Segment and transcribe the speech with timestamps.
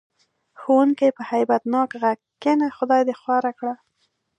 [0.59, 3.75] ښوونکي په هیبت ناک غږ: کېنه خدای دې خوار کړه.